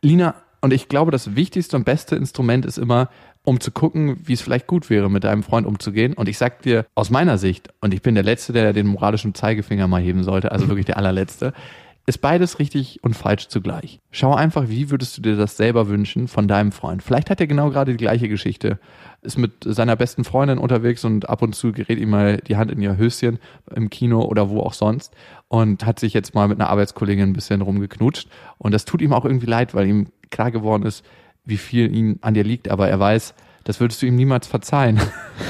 [0.03, 3.09] Lina, und ich glaube, das wichtigste und beste Instrument ist immer,
[3.44, 6.14] um zu gucken, wie es vielleicht gut wäre, mit deinem Freund umzugehen.
[6.14, 9.35] Und ich sag dir aus meiner Sicht, und ich bin der Letzte, der den moralischen
[9.35, 11.53] Zeigefinger mal heben sollte, also wirklich der allerletzte,
[12.09, 14.01] ist beides richtig und falsch zugleich.
[14.11, 17.03] Schau einfach, wie würdest du dir das selber wünschen von deinem Freund?
[17.03, 18.79] Vielleicht hat er genau gerade die gleiche Geschichte.
[19.21, 22.71] Ist mit seiner besten Freundin unterwegs und ab und zu gerät ihm mal die Hand
[22.71, 23.38] in ihr Höschen
[23.75, 25.14] im Kino oder wo auch sonst
[25.49, 28.29] und hat sich jetzt mal mit einer Arbeitskollegin ein bisschen rumgeknutscht.
[28.57, 31.04] Und das tut ihm auch irgendwie leid, weil ihm klar geworden ist,
[31.44, 32.68] wie viel ihm an dir liegt.
[32.70, 35.00] Aber er weiß, das würdest du ihm niemals verzeihen.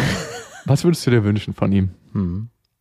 [0.65, 1.91] Was würdest du dir wünschen von ihm?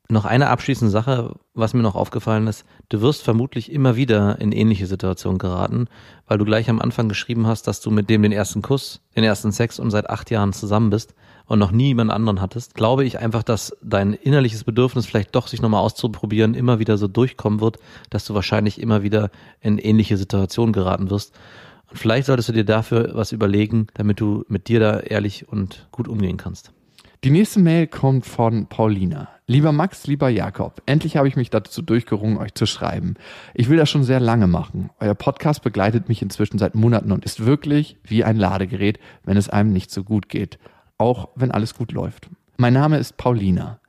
[0.09, 2.65] Noch eine abschließende Sache, was mir noch aufgefallen ist.
[2.87, 5.87] Du wirst vermutlich immer wieder in ähnliche Situationen geraten,
[6.27, 9.25] weil du gleich am Anfang geschrieben hast, dass du mit dem den ersten Kuss, den
[9.25, 11.13] ersten Sex und seit acht Jahren zusammen bist
[11.45, 12.73] und noch nie jemand anderen hattest.
[12.73, 17.09] Glaube ich einfach, dass dein innerliches Bedürfnis vielleicht doch sich nochmal auszuprobieren immer wieder so
[17.09, 17.77] durchkommen wird,
[18.09, 19.29] dass du wahrscheinlich immer wieder
[19.59, 21.37] in ähnliche Situationen geraten wirst.
[21.89, 25.87] Und vielleicht solltest du dir dafür was überlegen, damit du mit dir da ehrlich und
[25.91, 26.71] gut umgehen kannst.
[27.23, 29.29] Die nächste Mail kommt von Paulina.
[29.47, 33.15] Lieber Max, lieber Jakob, endlich habe ich mich dazu durchgerungen, euch zu schreiben.
[33.55, 34.91] Ich will das schon sehr lange machen.
[34.99, 39.49] Euer Podcast begleitet mich inzwischen seit Monaten und ist wirklich wie ein Ladegerät, wenn es
[39.49, 40.59] einem nicht so gut geht.
[40.97, 42.29] Auch wenn alles gut läuft.
[42.57, 43.79] Mein Name ist Paulina.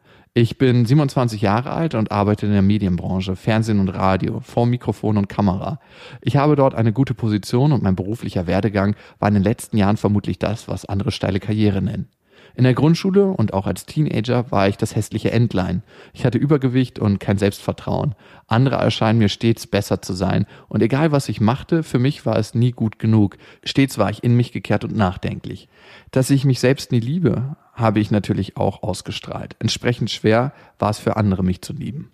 [0.41, 5.17] Ich bin 27 Jahre alt und arbeite in der Medienbranche, Fernsehen und Radio, vor Mikrofon
[5.17, 5.81] und Kamera.
[6.21, 9.97] Ich habe dort eine gute Position und mein beruflicher Werdegang war in den letzten Jahren
[9.97, 12.07] vermutlich das, was andere steile Karriere nennen.
[12.55, 15.83] In der Grundschule und auch als Teenager war ich das hässliche Entlein.
[16.13, 18.15] Ich hatte Übergewicht und kein Selbstvertrauen.
[18.47, 20.47] Andere erscheinen mir stets besser zu sein.
[20.69, 23.39] Und egal was ich machte, für mich war es nie gut genug.
[23.65, 25.69] Stets war ich in mich gekehrt und nachdenklich.
[26.13, 29.57] Dass ich mich selbst nie liebe, habe ich natürlich auch ausgestrahlt.
[29.59, 32.11] Entsprechend schwer war es für andere, mich zu lieben.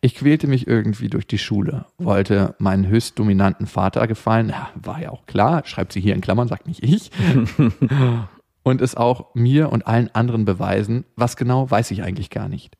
[0.00, 5.00] Ich quälte mich irgendwie durch die Schule, wollte meinen höchst dominanten Vater gefallen, ja, war
[5.00, 7.10] ja auch klar, schreibt sie hier in Klammern, sagt nicht ich,
[8.62, 11.04] und es auch mir und allen anderen beweisen.
[11.14, 12.76] Was genau, weiß ich eigentlich gar nicht.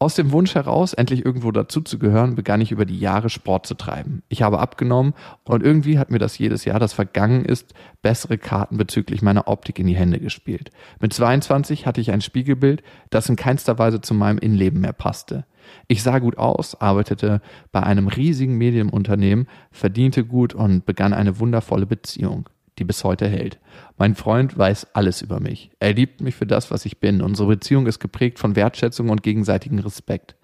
[0.00, 4.22] Aus dem Wunsch heraus, endlich irgendwo dazuzugehören, begann ich über die Jahre Sport zu treiben.
[4.28, 8.76] Ich habe abgenommen und irgendwie hat mir das jedes Jahr, das vergangen ist, bessere Karten
[8.76, 10.70] bezüglich meiner Optik in die Hände gespielt.
[11.00, 15.46] Mit 22 hatte ich ein Spiegelbild, das in keinster Weise zu meinem Innenleben mehr passte.
[15.88, 21.86] Ich sah gut aus, arbeitete bei einem riesigen Medienunternehmen, verdiente gut und begann eine wundervolle
[21.86, 22.48] Beziehung
[22.78, 23.58] die bis heute hält.
[23.96, 25.70] Mein Freund weiß alles über mich.
[25.80, 27.20] Er liebt mich für das, was ich bin.
[27.22, 30.36] Unsere Beziehung ist geprägt von Wertschätzung und gegenseitigem Respekt.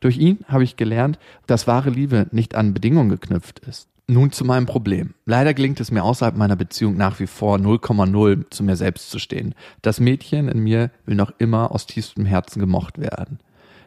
[0.00, 3.88] Durch ihn habe ich gelernt, dass wahre Liebe nicht an Bedingungen geknüpft ist.
[4.06, 5.14] Nun zu meinem Problem.
[5.24, 9.18] Leider gelingt es mir außerhalb meiner Beziehung nach wie vor 0,0 zu mir selbst zu
[9.18, 9.54] stehen.
[9.80, 13.38] Das Mädchen in mir will noch immer aus tiefstem Herzen gemocht werden.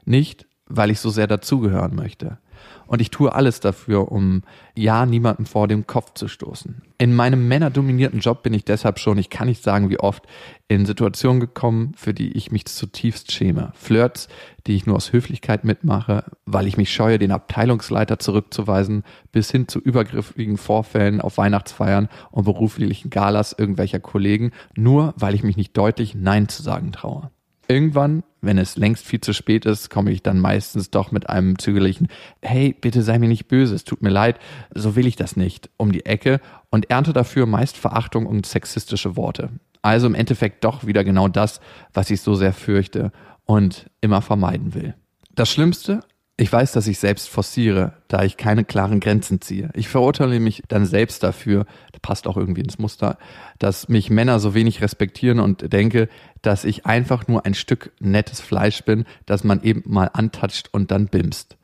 [0.05, 2.39] Nicht, weil ich so sehr dazugehören möchte.
[2.87, 4.43] Und ich tue alles dafür, um
[4.75, 6.81] ja niemandem vor dem Kopf zu stoßen.
[6.97, 10.23] In meinem männerdominierten Job bin ich deshalb schon, ich kann nicht sagen wie oft,
[10.67, 13.71] in Situationen gekommen, für die ich mich zutiefst schäme.
[13.75, 14.27] Flirts,
[14.65, 19.67] die ich nur aus Höflichkeit mitmache, weil ich mich scheue, den Abteilungsleiter zurückzuweisen, bis hin
[19.67, 25.77] zu übergriffigen Vorfällen auf Weihnachtsfeiern und beruflichen Galas irgendwelcher Kollegen, nur weil ich mich nicht
[25.77, 27.31] deutlich Nein zu sagen traue.
[27.69, 31.59] Irgendwann, wenn es längst viel zu spät ist, komme ich dann meistens doch mit einem
[31.59, 32.07] zögerlichen
[32.41, 34.39] Hey, bitte sei mir nicht böse, es tut mir leid,
[34.73, 39.17] so will ich das nicht, um die Ecke und ernte dafür meist Verachtung und sexistische
[39.17, 39.49] Worte.
[39.81, 41.59] Also im Endeffekt doch wieder genau das,
[41.93, 43.11] was ich so sehr fürchte
[43.45, 44.95] und immer vermeiden will.
[45.35, 46.01] Das Schlimmste
[46.39, 49.71] ich weiß, dass ich selbst forciere, da ich keine klaren Grenzen ziehe.
[49.73, 53.17] Ich verurteile mich dann selbst dafür, das passt auch irgendwie ins Muster,
[53.57, 56.09] dass mich Männer so wenig respektieren und denke,
[56.43, 60.91] dass ich einfach nur ein Stück nettes Fleisch bin, das man eben mal antatscht und
[60.91, 61.57] dann bimst.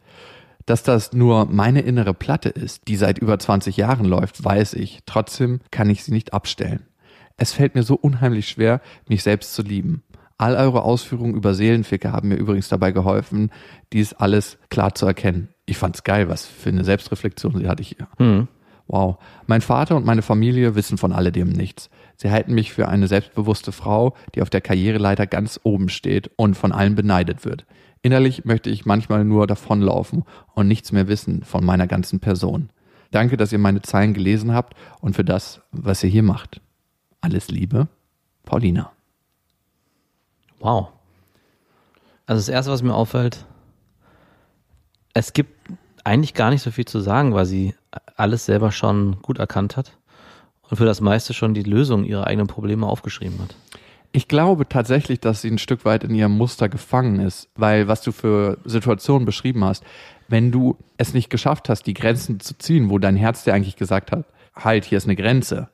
[0.66, 5.02] Dass das nur meine innere Platte ist, die seit über 20 Jahren läuft, weiß ich.
[5.06, 6.88] Trotzdem kann ich sie nicht abstellen.
[7.38, 10.04] Es fällt mir so unheimlich schwer, mich selbst zu lieben.
[10.44, 13.50] All eure Ausführungen über Seelenficke haben mir übrigens dabei geholfen,
[13.94, 15.48] dies alles klar zu erkennen.
[15.66, 18.10] Ich fand's geil, was für eine Selbstreflexion sie hatte ich hier.
[18.20, 18.50] Mhm.
[18.88, 19.20] Wow.
[19.48, 21.90] Mein Vater und meine Familie wissen von alledem nichts.
[22.18, 26.56] Sie halten mich für eine selbstbewusste Frau, die auf der Karriereleiter ganz oben steht und
[26.56, 27.66] von allen beneidet wird.
[28.02, 30.26] Innerlich möchte ich manchmal nur davonlaufen
[30.56, 32.70] und nichts mehr wissen von meiner ganzen Person.
[33.12, 36.60] Danke, dass ihr meine Zeilen gelesen habt und für das, was ihr hier macht.
[37.22, 37.88] Alles Liebe,
[38.44, 38.92] Paulina.
[40.64, 40.94] Wow.
[42.26, 43.46] Also das Erste, was mir auffällt,
[45.14, 45.52] es gibt
[46.06, 47.76] eigentlich gar nicht so viel zu sagen, weil sie
[48.16, 49.98] alles selber schon gut erkannt hat
[50.70, 53.56] und für das meiste schon die Lösung ihrer eigenen Probleme aufgeschrieben hat.
[54.14, 58.02] Ich glaube tatsächlich, dass sie ein Stück weit in ihrem Muster gefangen ist, weil was
[58.02, 59.84] du für Situationen beschrieben hast,
[60.30, 63.76] wenn du es nicht geschafft hast, die Grenzen zu ziehen, wo dein Herz dir eigentlich
[63.76, 65.68] gesagt hat, halt, hier ist eine Grenze,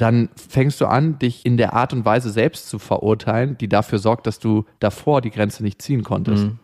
[0.00, 3.98] dann fängst du an, dich in der Art und Weise selbst zu verurteilen, die dafür
[3.98, 6.44] sorgt, dass du davor die Grenze nicht ziehen konntest.
[6.44, 6.58] Mhm.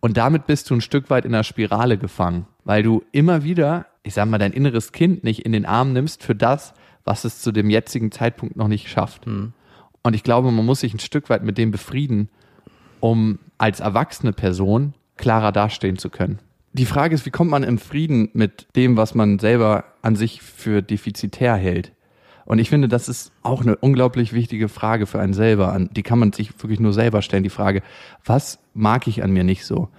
[0.00, 3.86] Und damit bist du ein Stück weit in einer Spirale gefangen, weil du immer wieder,
[4.02, 6.72] ich sag mal, dein inneres Kind nicht in den Arm nimmst für das,
[7.04, 9.26] was es zu dem jetzigen Zeitpunkt noch nicht schafft.
[9.26, 9.52] Mhm.
[10.02, 12.28] Und ich glaube, man muss sich ein Stück weit mit dem befrieden,
[13.00, 16.38] um als erwachsene Person klarer dastehen zu können.
[16.72, 20.42] Die Frage ist, wie kommt man im Frieden mit dem, was man selber an sich
[20.42, 21.92] für defizitär hält?
[22.48, 25.78] Und ich finde, das ist auch eine unglaublich wichtige Frage für einen selber.
[25.90, 27.42] Die kann man sich wirklich nur selber stellen.
[27.42, 27.82] Die Frage,
[28.24, 29.90] was mag ich an mir nicht so?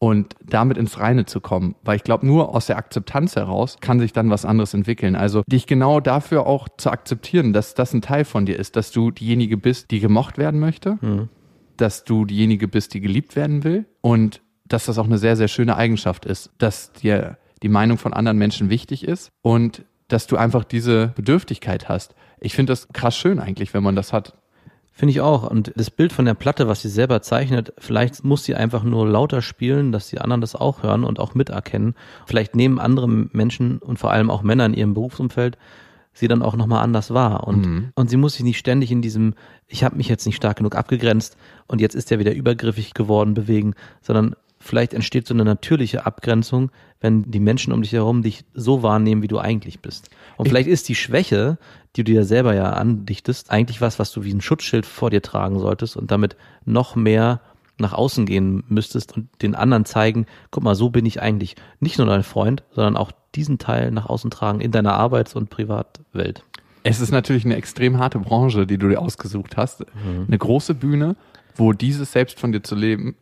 [0.00, 1.76] Und damit ins Reine zu kommen.
[1.84, 5.14] Weil ich glaube, nur aus der Akzeptanz heraus kann sich dann was anderes entwickeln.
[5.14, 8.90] Also dich genau dafür auch zu akzeptieren, dass das ein Teil von dir ist, dass
[8.90, 11.28] du diejenige bist, die gemocht werden möchte, mhm.
[11.76, 15.46] dass du diejenige bist, die geliebt werden will und dass das auch eine sehr, sehr
[15.48, 20.36] schöne Eigenschaft ist, dass dir die Meinung von anderen Menschen wichtig ist und dass du
[20.36, 22.14] einfach diese Bedürftigkeit hast.
[22.38, 24.34] Ich finde das krass schön eigentlich, wenn man das hat.
[24.92, 25.50] Finde ich auch.
[25.50, 29.08] Und das Bild von der Platte, was sie selber zeichnet, vielleicht muss sie einfach nur
[29.08, 31.96] lauter spielen, dass die anderen das auch hören und auch miterkennen.
[32.26, 35.58] Vielleicht nehmen andere Menschen und vor allem auch Männer in ihrem Berufsumfeld
[36.12, 37.44] sie dann auch nochmal anders wahr.
[37.44, 37.88] Und, mhm.
[37.96, 39.34] und sie muss sich nicht ständig in diesem,
[39.66, 43.34] ich habe mich jetzt nicht stark genug abgegrenzt und jetzt ist er wieder übergriffig geworden,
[43.34, 48.44] bewegen, sondern vielleicht entsteht so eine natürliche Abgrenzung, wenn die Menschen um dich herum dich
[48.54, 50.08] so wahrnehmen, wie du eigentlich bist.
[50.36, 51.58] Und ich vielleicht ist die Schwäche,
[51.96, 55.22] die du dir selber ja andichtest, eigentlich was, was du wie ein Schutzschild vor dir
[55.22, 57.40] tragen solltest und damit noch mehr
[57.78, 61.98] nach außen gehen müsstest und den anderen zeigen, guck mal, so bin ich eigentlich nicht
[61.98, 66.44] nur dein Freund, sondern auch diesen Teil nach außen tragen in deiner Arbeits- und Privatwelt.
[66.84, 69.80] Es ist natürlich eine extrem harte Branche, die du dir ausgesucht hast.
[69.80, 70.26] Mhm.
[70.28, 71.16] Eine große Bühne,
[71.56, 73.16] wo dieses Selbst von dir zu leben,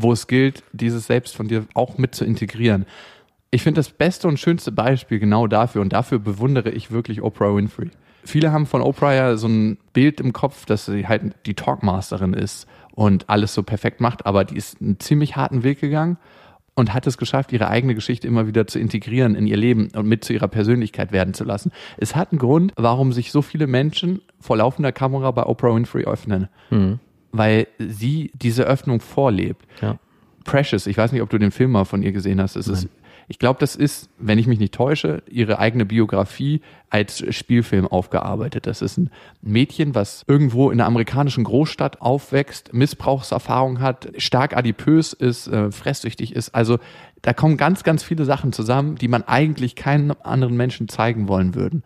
[0.00, 2.86] wo es gilt, dieses Selbst von dir auch mit zu integrieren.
[3.50, 7.54] Ich finde das beste und schönste Beispiel genau dafür und dafür bewundere ich wirklich Oprah
[7.54, 7.90] Winfrey.
[8.24, 12.34] Viele haben von Oprah ja so ein Bild im Kopf, dass sie halt die Talkmasterin
[12.34, 16.18] ist und alles so perfekt macht, aber die ist einen ziemlich harten Weg gegangen
[16.74, 20.06] und hat es geschafft, ihre eigene Geschichte immer wieder zu integrieren in ihr Leben und
[20.06, 21.72] mit zu ihrer Persönlichkeit werden zu lassen.
[21.96, 26.04] Es hat einen Grund, warum sich so viele Menschen vor laufender Kamera bei Oprah Winfrey
[26.04, 26.48] öffnen.
[26.70, 27.00] Mhm.
[27.38, 29.64] Weil sie diese Öffnung vorlebt.
[29.80, 29.98] Ja.
[30.44, 32.56] Precious, ich weiß nicht, ob du den Film mal von ihr gesehen hast.
[32.56, 32.76] Es Nein.
[32.76, 32.88] ist
[33.30, 38.66] ich glaube, das ist, wenn ich mich nicht täusche, ihre eigene Biografie als Spielfilm aufgearbeitet.
[38.66, 39.10] Das ist ein
[39.42, 46.34] Mädchen, was irgendwo in einer amerikanischen Großstadt aufwächst, Missbrauchserfahrung hat, stark adipös ist, äh, fresssüchtig
[46.34, 46.54] ist.
[46.54, 46.78] Also
[47.20, 51.54] da kommen ganz, ganz viele Sachen zusammen, die man eigentlich keinen anderen Menschen zeigen wollen
[51.54, 51.82] würden.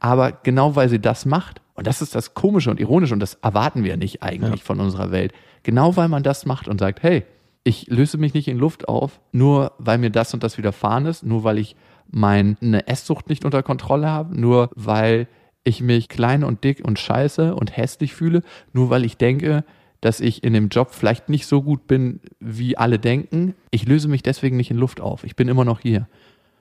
[0.00, 3.34] Aber genau weil sie das macht, und das ist das Komische und Ironische, und das
[3.34, 4.66] erwarten wir nicht eigentlich ja.
[4.66, 5.32] von unserer Welt,
[5.62, 7.24] genau weil man das macht und sagt, hey,
[7.64, 11.24] ich löse mich nicht in Luft auf, nur weil mir das und das widerfahren ist,
[11.24, 11.76] nur weil ich
[12.10, 15.28] meine Esssucht nicht unter Kontrolle habe, nur weil
[15.64, 19.64] ich mich klein und dick und scheiße und hässlich fühle, nur weil ich denke,
[20.00, 23.54] dass ich in dem Job vielleicht nicht so gut bin, wie alle denken.
[23.70, 25.24] Ich löse mich deswegen nicht in Luft auf.
[25.24, 26.08] Ich bin immer noch hier.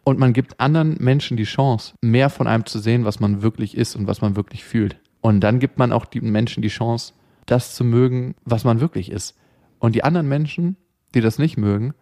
[0.07, 3.75] Und man gibt anderen Menschen die Chance, mehr von einem zu sehen, was man wirklich
[3.75, 4.95] ist und was man wirklich fühlt.
[5.19, 7.11] Und dann gibt man auch den Menschen die Chance,
[7.45, 9.35] das zu mögen, was man wirklich ist.
[9.79, 10.77] Und die anderen Menschen
[11.13, 11.93] die das nicht mögen.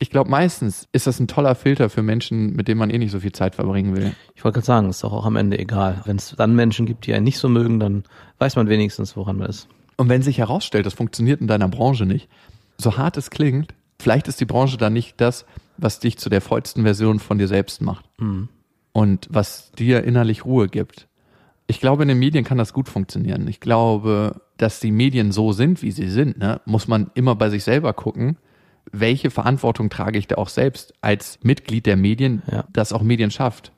[0.00, 3.12] Ich glaube, meistens ist das ein toller Filter für Menschen, mit denen man eh nicht
[3.12, 4.12] so viel Zeit verbringen will.
[4.34, 6.00] Ich wollte gerade sagen, ist doch auch am Ende egal.
[6.06, 8.02] Wenn es dann Menschen gibt, die einen nicht so mögen, dann
[8.38, 9.68] weiß man wenigstens, woran man ist.
[9.96, 12.28] Und wenn sich herausstellt, das funktioniert in deiner Branche nicht,
[12.76, 15.46] so hart es klingt, vielleicht ist die Branche dann nicht das,
[15.80, 18.04] was dich zu der vollsten Version von dir selbst macht.
[18.18, 18.48] Mhm.
[18.92, 21.06] Und was dir innerlich Ruhe gibt.
[21.66, 23.46] Ich glaube, in den Medien kann das gut funktionieren.
[23.46, 27.48] Ich glaube, dass die Medien so sind, wie sie sind, ne, muss man immer bei
[27.48, 28.36] sich selber gucken,
[28.90, 32.64] welche Verantwortung trage ich da auch selbst als Mitglied der Medien, ja.
[32.72, 33.72] das auch Medien schafft.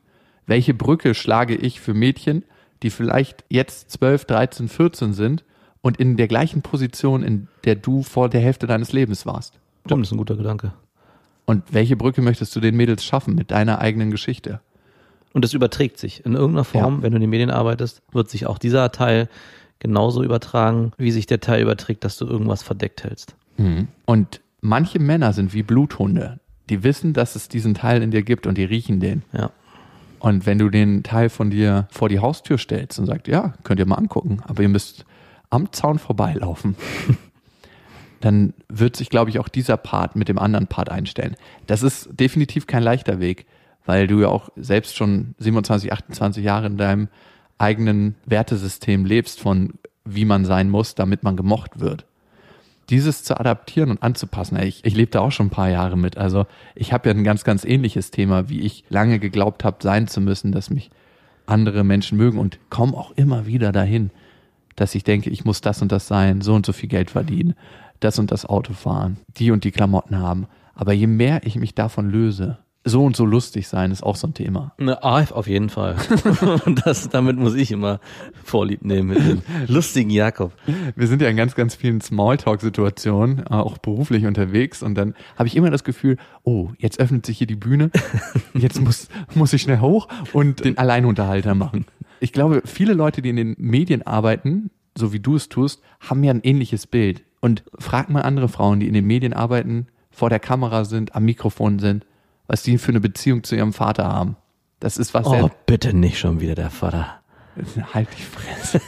[0.46, 2.44] Welche Brücke schlage ich für Mädchen,
[2.82, 5.44] die vielleicht jetzt 12, 13, 14 sind
[5.82, 9.60] und in der gleichen Position, in der du vor der Hälfte deines Lebens warst?
[9.84, 10.72] Stimmt, das ist ein guter Gedanke.
[11.44, 14.60] Und welche Brücke möchtest du den Mädels schaffen mit deiner eigenen Geschichte?
[15.32, 16.24] Und das überträgt sich.
[16.24, 17.02] In irgendeiner Form, ja.
[17.02, 19.28] wenn du in den Medien arbeitest, wird sich auch dieser Teil
[19.78, 23.34] genauso übertragen, wie sich der Teil überträgt, dass du irgendwas verdeckt hältst.
[23.56, 23.88] Mhm.
[24.04, 26.38] Und manche Männer sind wie Bluthunde.
[26.70, 29.22] Die wissen, dass es diesen Teil in dir gibt und die riechen den.
[29.32, 29.50] Ja.
[30.20, 33.80] Und wenn du den Teil von dir vor die Haustür stellst und sagst, ja, könnt
[33.80, 35.04] ihr mal angucken, aber ihr müsst
[35.50, 36.76] am Zaun vorbeilaufen,
[38.22, 41.36] dann wird sich, glaube ich, auch dieser Part mit dem anderen Part einstellen.
[41.66, 43.46] Das ist definitiv kein leichter Weg
[43.84, 47.08] weil du ja auch selbst schon 27, 28 Jahre in deinem
[47.58, 52.06] eigenen Wertesystem lebst von wie man sein muss, damit man gemocht wird.
[52.90, 56.18] Dieses zu adaptieren und anzupassen, ich, ich lebe da auch schon ein paar Jahre mit.
[56.18, 60.08] Also ich habe ja ein ganz, ganz ähnliches Thema, wie ich lange geglaubt habe, sein
[60.08, 60.90] zu müssen, dass mich
[61.46, 64.10] andere Menschen mögen und komme auch immer wieder dahin,
[64.74, 67.54] dass ich denke, ich muss das und das sein, so und so viel Geld verdienen,
[68.04, 70.46] das und das Auto fahren, die und die Klamotten haben.
[70.74, 74.26] Aber je mehr ich mich davon löse, so und so lustig sein ist auch so
[74.26, 74.74] ein Thema.
[74.78, 75.96] Ne, auf jeden Fall.
[76.84, 78.00] das, damit muss ich immer
[78.42, 80.52] Vorlieb nehmen mit dem lustigen Jakob.
[80.96, 85.46] Wir sind ja in ganz, ganz vielen Smalltalk-Situationen, äh, auch beruflich unterwegs und dann habe
[85.46, 87.90] ich immer das Gefühl, oh, jetzt öffnet sich hier die Bühne,
[88.54, 91.86] jetzt muss, muss ich schnell hoch und den Alleinunterhalter machen.
[92.18, 96.22] Ich glaube, viele Leute, die in den Medien arbeiten, so wie du es tust, haben
[96.24, 97.22] ja ein ähnliches Bild.
[97.42, 101.24] Und frag mal andere Frauen, die in den Medien arbeiten, vor der Kamera sind, am
[101.24, 102.06] Mikrofon sind,
[102.46, 104.36] was die für eine Beziehung zu ihrem Vater haben.
[104.78, 105.26] Das ist was.
[105.26, 107.21] Oh, bitte nicht schon wieder der Vater.
[107.94, 108.80] Halt die Fresse.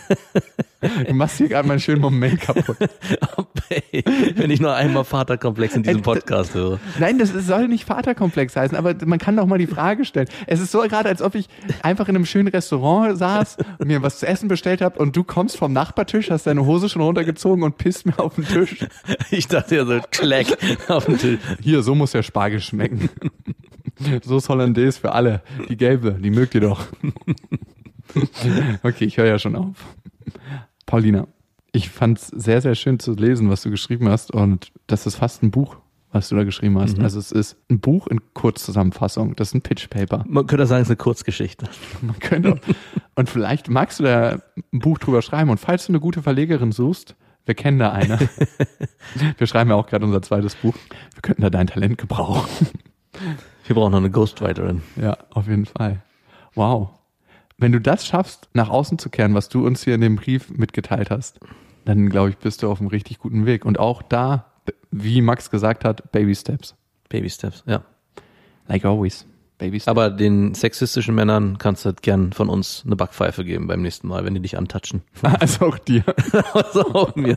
[1.07, 2.77] Du machst hier gerade meinen schönen Moment kaputt.
[4.37, 6.79] Wenn ich nur einmal Vaterkomplex in diesem Podcast höre.
[6.99, 10.29] Nein, das soll nicht Vaterkomplex heißen, aber man kann doch mal die Frage stellen.
[10.47, 11.49] Es ist so gerade, als ob ich
[11.83, 15.25] einfach in einem schönen Restaurant saß und mir was zu essen bestellt habe und du
[15.25, 18.85] kommst vom Nachbartisch, hast deine Hose schon runtergezogen und pisst mir auf den Tisch.
[19.31, 20.47] Ich dachte ja so, klack
[20.89, 21.41] auf den Tisch.
[21.61, 23.09] Hier, so muss der Spargel schmecken.
[24.23, 25.43] So ist Hollandaise für alle.
[25.69, 26.87] Die gelbe, die mögt ihr doch.
[28.83, 29.77] Okay, ich höre ja schon auf.
[30.87, 31.27] Paulina,
[31.73, 34.31] ich fand es sehr, sehr schön zu lesen, was du geschrieben hast.
[34.31, 35.77] Und das ist fast ein Buch,
[36.13, 37.01] was du da geschrieben hast.
[37.01, 39.35] Also es ist ein Buch in Kurzzusammenfassung.
[39.35, 40.25] Das ist ein Pitch-Paper.
[40.29, 41.67] Man könnte sagen, es ist eine Kurzgeschichte.
[42.03, 42.61] Man könnte.
[43.17, 44.39] und vielleicht magst du da
[44.73, 45.51] ein Buch drüber schreiben.
[45.51, 48.19] Und falls du eine gute Verlegerin suchst, wir kennen da eine.
[49.39, 50.75] wir schreiben ja auch gerade unser zweites Buch.
[51.15, 52.69] Wir könnten da dein Talent gebrauchen.
[53.67, 54.83] Wir brauchen noch eine Ghostwriterin.
[54.97, 56.03] Ja, auf jeden Fall.
[56.55, 56.91] Wow.
[57.59, 60.51] Wenn du das schaffst, nach außen zu kehren, was du uns hier in dem Brief
[60.51, 61.41] mitgeteilt hast,
[61.85, 63.65] dann glaube ich, bist du auf einem richtig guten Weg.
[63.65, 64.53] Und auch da,
[64.91, 66.75] wie Max gesagt hat, Baby Steps.
[67.09, 67.85] Baby Steps, ja.
[68.67, 69.27] Like always.
[69.65, 69.89] Baby Steps.
[69.89, 74.25] Aber den sexistischen Männern kannst du gern von uns eine Backpfeife geben beim nächsten Mal,
[74.25, 75.03] wenn die dich antatschen.
[75.23, 76.05] also auch dir.
[76.53, 77.37] also auch mir.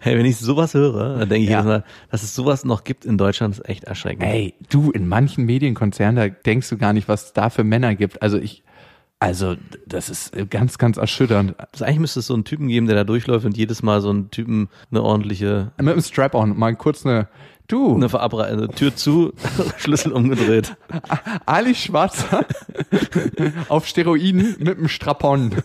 [0.00, 1.62] Hey, wenn ich sowas höre, dann denke ich Ja.
[1.62, 4.24] Mal, dass es sowas noch gibt in Deutschland, ist echt erschreckend.
[4.24, 7.94] Ey, du, in manchen Medienkonzernen, da denkst du gar nicht, was es da für Männer
[7.94, 8.22] gibt.
[8.22, 8.62] Also ich,
[9.18, 11.54] also das ist ganz, ganz erschütternd.
[11.72, 14.10] Also eigentlich müsste es so einen Typen geben, der da durchläuft und jedes Mal so
[14.10, 17.28] einen Typen eine ordentliche Mit dem Strap-on, mal kurz eine,
[17.74, 19.32] du, eine Verabra also Tür zu,
[19.78, 20.76] Schlüssel umgedreht.
[21.44, 22.46] Ali Schwarzer
[23.68, 25.56] auf Steroiden mit dem Strap-on.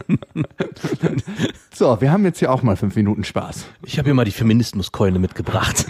[1.73, 3.67] so, wir haben jetzt hier auch mal fünf Minuten Spaß.
[3.85, 5.85] Ich habe hier mal die Feminismuskeule mitgebracht.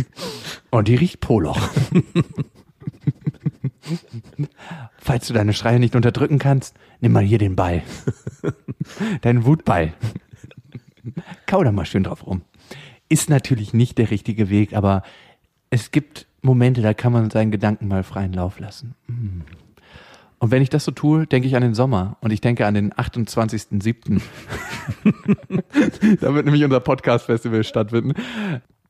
[0.70, 1.60] Und die riecht Poloch.
[4.96, 7.82] Falls du deine Schreie nicht unterdrücken kannst, nimm mal hier den Ball.
[9.20, 9.92] Deinen Wutball.
[11.46, 12.40] Kau da mal schön drauf rum.
[13.10, 15.02] Ist natürlich nicht der richtige Weg, aber
[15.72, 18.94] es gibt Momente, da kann man seinen Gedanken mal freien Lauf lassen.
[19.06, 19.40] Mm.
[20.38, 22.74] Und wenn ich das so tue, denke ich an den Sommer und ich denke an
[22.74, 24.20] den 28.07.
[26.20, 28.12] da wird nämlich unser Podcast-Festival stattfinden.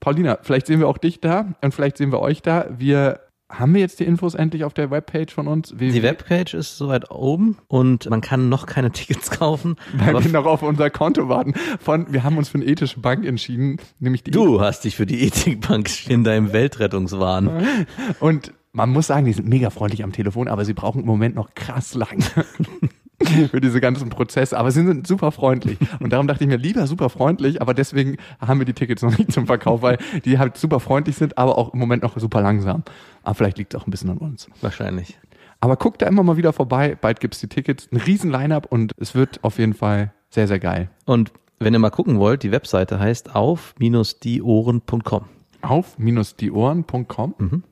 [0.01, 2.67] Paulina, vielleicht sehen wir auch dich da und vielleicht sehen wir euch da.
[2.77, 3.21] Wir
[3.53, 5.75] haben wir jetzt die Infos endlich auf der Webpage von uns?
[5.77, 9.77] Wie, Die Webpage ist soweit oben und man kann noch keine Tickets kaufen.
[9.93, 11.55] wir noch auf unser Konto warten.
[11.81, 15.07] Von, wir haben uns für eine ethische Bank entschieden, nämlich die du hast dich für
[15.07, 17.87] die Ethikbank in deinem Weltrettungswahn.
[18.21, 21.35] Und man muss sagen, die sind mega freundlich am Telefon, aber sie brauchen im Moment
[21.35, 22.25] noch krass lang
[23.51, 24.59] für diese ganzen Prozesse.
[24.59, 25.79] Aber sie sind super freundlich.
[26.01, 29.17] Und darum dachte ich mir, lieber super freundlich, aber deswegen haben wir die Tickets noch
[29.17, 32.43] nicht zum Verkauf, weil die halt super freundlich sind, aber auch im Moment noch super
[32.43, 32.83] langsam.
[33.23, 34.49] Aber vielleicht liegt es auch ein bisschen an uns.
[34.61, 35.19] Wahrscheinlich.
[35.61, 36.97] Aber guckt da immer mal wieder vorbei.
[37.01, 37.89] Bald gibt's die Tickets.
[37.93, 40.91] Ein riesen Line-Up und es wird auf jeden Fall sehr, sehr geil.
[41.05, 45.25] Und wenn ihr mal gucken wollt, die Webseite heißt auf-dieohren.com.
[45.63, 47.63] auf-dieohren.com.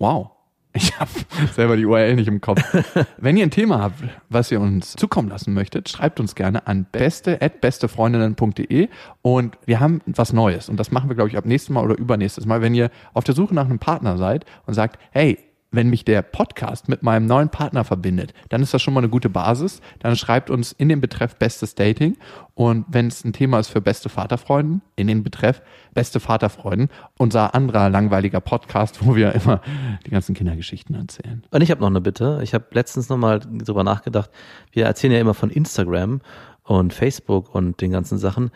[0.00, 0.39] Wow.
[0.72, 1.10] Ich habe
[1.52, 2.62] selber die URL nicht im Kopf.
[3.18, 6.86] Wenn ihr ein Thema habt, was ihr uns zukommen lassen möchtet, schreibt uns gerne an
[6.92, 8.88] beste@bestefreundinnen.de
[9.22, 10.68] und wir haben was Neues.
[10.68, 13.24] Und das machen wir glaube ich ab nächstem Mal oder übernächstes Mal, wenn ihr auf
[13.24, 15.38] der Suche nach einem Partner seid und sagt, hey,
[15.70, 19.08] wenn mich der Podcast mit meinem neuen Partner verbindet, dann ist das schon mal eine
[19.08, 19.80] gute Basis.
[20.00, 22.16] Dann schreibt uns in den Betreff Bestes Dating.
[22.54, 25.62] Und wenn es ein Thema ist für beste Vaterfreunden, in den Betreff
[25.94, 29.60] Beste Vaterfreunden, unser anderer langweiliger Podcast, wo wir immer
[30.06, 31.44] die ganzen Kindergeschichten erzählen.
[31.50, 32.40] Und ich habe noch eine Bitte.
[32.42, 34.30] Ich habe letztens nochmal drüber nachgedacht.
[34.72, 36.20] Wir erzählen ja immer von Instagram
[36.64, 38.50] und Facebook und den ganzen Sachen.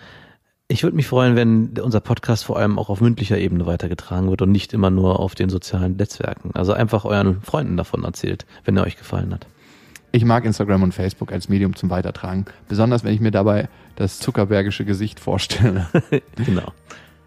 [0.67, 4.41] Ich würde mich freuen, wenn unser Podcast vor allem auch auf mündlicher Ebene weitergetragen wird
[4.41, 6.53] und nicht immer nur auf den sozialen Netzwerken.
[6.55, 9.47] Also einfach euren Freunden davon erzählt, wenn er euch gefallen hat.
[10.11, 12.47] Ich mag Instagram und Facebook als Medium zum Weitertragen.
[12.67, 15.89] Besonders wenn ich mir dabei das zuckerbergische Gesicht vorstelle.
[16.37, 16.73] Genau.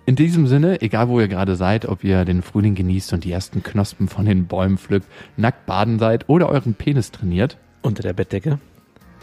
[0.08, 3.32] In diesem Sinne, egal wo ihr gerade seid, ob ihr den Frühling genießt und die
[3.32, 8.14] ersten Knospen von den Bäumen pflückt, nackt baden seid oder euren Penis trainiert, Unter der
[8.14, 8.58] Bettdecke.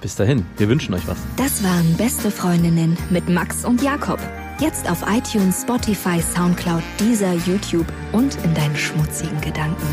[0.00, 0.44] Bis dahin.
[0.57, 1.18] Wir wünschen euch was.
[1.37, 4.18] Das waren Beste Freundinnen mit Max und Jakob.
[4.61, 9.87] Jetzt auf iTunes, Spotify, Soundcloud, Deezer, YouTube und in deinen schmutzigen Gedanken.